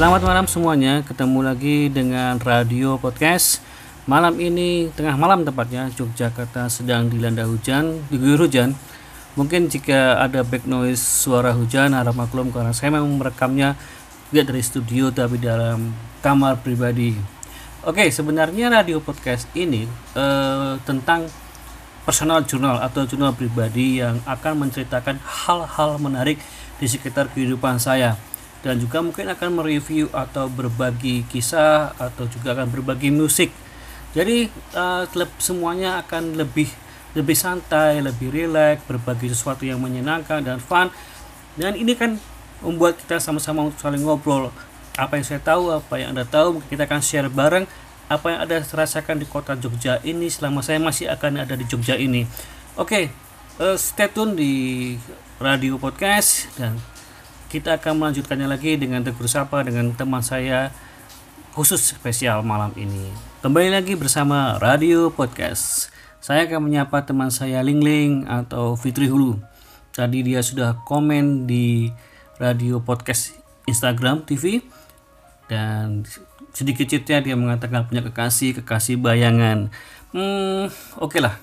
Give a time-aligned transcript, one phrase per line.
[0.00, 3.60] Selamat malam semuanya, ketemu lagi dengan Radio Podcast.
[4.08, 8.72] Malam ini tengah malam tepatnya Yogyakarta sedang dilanda hujan, diguyur hujan.
[9.36, 13.76] Mungkin jika ada back noise suara hujan harap maklum karena saya memang merekamnya
[14.32, 15.92] tidak dari studio tapi dalam
[16.24, 17.12] kamar pribadi.
[17.84, 19.84] Oke, sebenarnya radio podcast ini
[20.16, 21.28] eh, tentang
[22.08, 26.40] personal journal atau jurnal pribadi yang akan menceritakan hal-hal menarik
[26.80, 28.29] di sekitar kehidupan saya
[28.60, 33.48] dan juga mungkin akan mereview atau berbagi kisah atau juga akan berbagi musik.
[34.12, 35.06] Jadi uh,
[35.40, 36.68] semuanya akan lebih
[37.16, 40.92] lebih santai, lebih rileks, berbagi sesuatu yang menyenangkan dan fun.
[41.58, 42.20] Dan ini kan
[42.62, 44.52] membuat kita sama-sama untuk saling ngobrol.
[44.94, 47.66] Apa yang saya tahu, apa yang Anda tahu, kita akan share bareng
[48.10, 51.94] apa yang Anda rasakan di kota Jogja ini selama saya masih akan ada di Jogja
[51.94, 52.26] ini.
[52.74, 53.04] Oke, okay,
[53.62, 54.52] uh, stay tune di
[55.38, 56.74] radio podcast dan
[57.50, 60.70] kita akan melanjutkannya lagi dengan tegur sapa dengan teman saya
[61.50, 63.10] khusus spesial malam ini.
[63.42, 65.90] Kembali lagi bersama Radio Podcast.
[66.22, 69.42] Saya akan menyapa teman saya Ling Ling atau Fitri Hulu.
[69.90, 71.90] Tadi dia sudah komen di
[72.38, 73.34] Radio Podcast
[73.66, 74.62] Instagram TV
[75.50, 76.06] dan
[76.54, 79.74] sedikit citnya dia mengatakan punya kekasih, kekasih bayangan.
[80.14, 80.70] Hmm,
[81.02, 81.34] oke okay lah.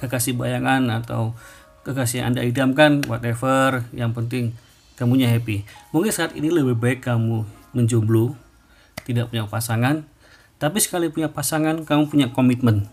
[0.00, 1.36] Kekasih bayangan atau
[1.84, 4.56] kekasih yang Anda idamkan whatever, yang penting
[5.00, 5.64] kamunya happy.
[5.96, 8.36] Mungkin saat ini lebih baik kamu menjomblo,
[9.08, 10.04] tidak punya pasangan,
[10.60, 12.84] tapi sekali punya pasangan, kamu punya komitmen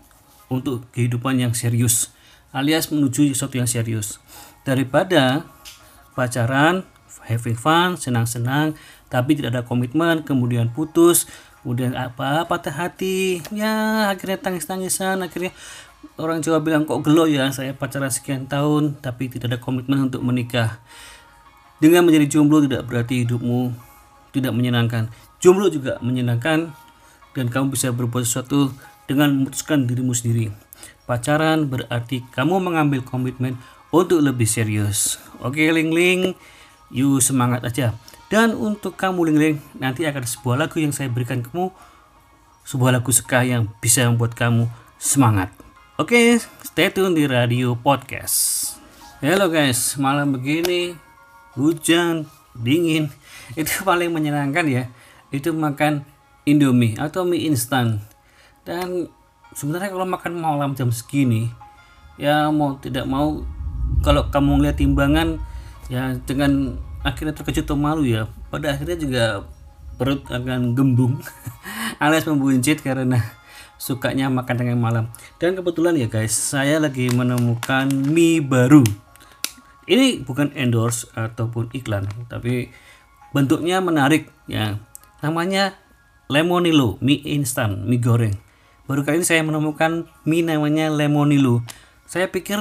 [0.48, 2.08] untuk kehidupan yang serius,
[2.48, 4.16] alias menuju sesuatu yang serius.
[4.64, 5.44] Daripada
[6.16, 6.88] pacaran,
[7.28, 8.72] having fun, senang-senang,
[9.12, 11.28] tapi tidak ada komitmen, kemudian putus,
[11.60, 15.52] kemudian apa patah hati, ya akhirnya tangis-tangisan, akhirnya
[16.16, 20.22] orang Jawa bilang kok gelo ya saya pacaran sekian tahun tapi tidak ada komitmen untuk
[20.22, 20.78] menikah
[21.78, 23.88] dengan menjadi jomblo tidak berarti hidupmu
[24.34, 25.10] tidak menyenangkan.
[25.38, 26.74] Jomblo juga menyenangkan
[27.32, 28.74] dan kamu bisa berbuat sesuatu
[29.06, 30.52] dengan memutuskan dirimu sendiri.
[31.08, 33.56] Pacaran berarti kamu mengambil komitmen
[33.88, 35.16] untuk lebih serius.
[35.40, 36.36] Oke, Ling Ling,
[36.92, 37.96] you semangat aja.
[38.28, 41.72] Dan untuk kamu Ling Ling, nanti akan sebuah lagu yang saya berikan kamu,
[42.68, 44.68] sebuah lagu suka yang bisa membuat kamu
[45.00, 45.48] semangat.
[45.96, 46.36] Oke,
[46.68, 48.76] stay tune di Radio Podcast.
[49.24, 51.07] Halo guys, malam begini
[51.58, 53.10] hujan, dingin,
[53.60, 54.84] itu paling menyenangkan ya.
[55.34, 56.06] Itu makan
[56.46, 58.00] Indomie atau mie instan.
[58.62, 59.10] Dan
[59.52, 61.52] sebenarnya kalau makan malam jam segini,
[62.16, 63.44] ya mau tidak mau
[64.02, 65.38] kalau kamu lihat timbangan
[65.88, 69.24] ya dengan akhirnya terkejut atau malu ya pada akhirnya juga
[69.96, 71.18] perut akan gembung
[72.02, 73.22] alias membuncit karena
[73.78, 75.04] sukanya makan tengah malam
[75.38, 78.82] dan kebetulan ya guys saya lagi menemukan mie baru
[79.88, 82.68] ini bukan endorse ataupun iklan tapi
[83.32, 84.76] bentuknya menarik ya.
[85.24, 85.74] Namanya
[86.30, 88.36] lemonilo mie instan mie goreng.
[88.84, 91.64] Baru kali ini saya menemukan mie namanya lemonilo.
[92.04, 92.60] Saya pikir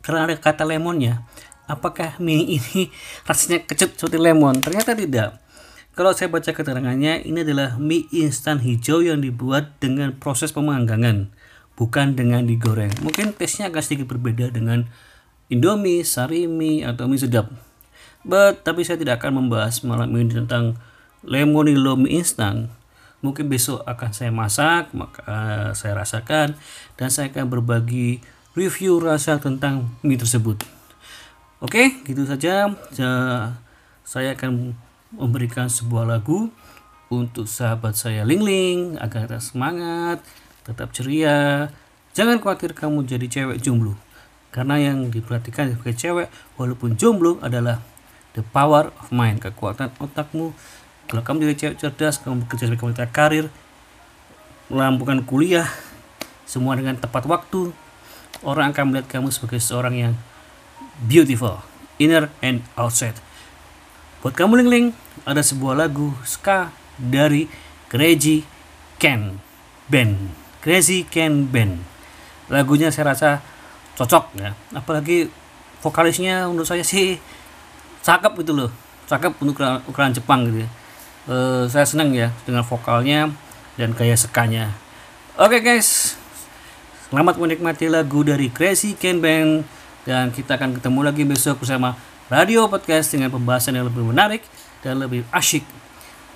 [0.00, 1.26] karena ada kata lemonnya
[1.66, 2.88] apakah mie ini
[3.26, 4.62] rasanya kecut seperti lemon?
[4.62, 5.42] Ternyata tidak.
[5.96, 11.32] Kalau saya baca keterangannya ini adalah mie instan hijau yang dibuat dengan proses pemanggangan
[11.76, 12.92] bukan dengan digoreng.
[13.04, 14.88] Mungkin tesnya agak sedikit berbeda dengan
[15.46, 17.46] Indomie, Sarimi, atau mie sedap.
[18.26, 20.74] But, tapi saya tidak akan membahas malam ini tentang
[21.22, 22.66] lemonilo mie instan.
[23.22, 26.58] Mungkin besok akan saya masak, maka uh, saya rasakan,
[26.98, 28.18] dan saya akan berbagi
[28.58, 30.66] review rasa tentang mie tersebut.
[31.62, 32.66] Oke, gitu saja.
[34.02, 34.74] Saya akan
[35.14, 36.50] memberikan sebuah lagu
[37.06, 40.18] untuk sahabat saya Ling Ling agar tetap semangat,
[40.66, 41.70] tetap ceria.
[42.12, 44.05] Jangan khawatir kamu jadi cewek jomblo
[44.54, 47.82] karena yang diperhatikan sebagai cewek walaupun jomblo adalah
[48.36, 50.52] the power of mind kekuatan otakmu.
[51.06, 53.46] Kalau kamu jadi cewek cerdas kamu bekerja sebagai wanita karir
[54.66, 55.70] melampungkan kuliah
[56.46, 57.70] semua dengan tepat waktu
[58.42, 60.14] orang akan melihat kamu sebagai seorang yang
[61.06, 61.62] beautiful
[61.96, 63.16] inner and outside.
[64.20, 64.86] Buat kamu Ling Ling
[65.24, 67.46] ada sebuah lagu ska dari
[67.86, 68.42] Crazy
[68.98, 69.38] Ken
[69.86, 70.32] Band.
[70.60, 71.78] Crazy Ken Band.
[72.50, 73.30] Lagunya saya rasa
[73.96, 74.52] cocok ya.
[74.76, 75.32] Apalagi
[75.80, 77.16] vokalisnya menurut saya sih
[78.04, 78.70] cakep gitu loh.
[79.10, 80.68] Cakep untuk ukuran, ukuran Jepang gitu
[81.26, 83.30] e, saya senang ya dengan vokalnya
[83.76, 84.72] dan gaya sekanya.
[85.36, 86.16] Oke okay, guys.
[87.06, 89.62] Selamat menikmati lagu dari Crazy Ken Band
[90.02, 91.94] dan kita akan ketemu lagi besok bersama
[92.26, 94.42] Radio Podcast dengan pembahasan yang lebih menarik
[94.82, 95.62] dan lebih asyik.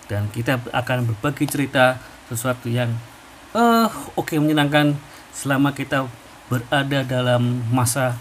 [0.07, 1.99] Dan kita akan berbagi cerita
[2.31, 2.95] sesuatu yang
[3.55, 4.95] uh, oke okay, menyenangkan
[5.35, 6.07] selama kita
[6.51, 8.19] berada dalam masa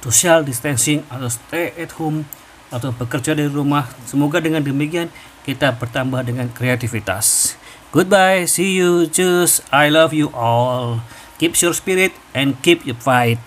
[0.00, 2.22] social distancing atau stay at home
[2.70, 3.90] atau bekerja dari rumah.
[4.06, 5.10] Semoga dengan demikian
[5.42, 7.58] kita bertambah dengan kreativitas.
[7.90, 11.02] Goodbye, see you, cheers, I love you all.
[11.38, 13.42] Keep your spirit and keep your fight.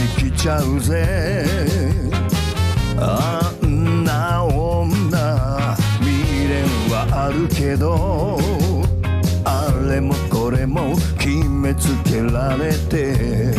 [0.00, 1.44] に来ちゃうぜ。
[2.96, 8.38] あんな女未練はあるけど
[9.44, 13.54] あれもこれも決めつけられて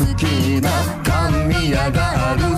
[0.00, 0.24] 好き
[0.62, 0.70] な
[1.04, 2.49] 神谷がある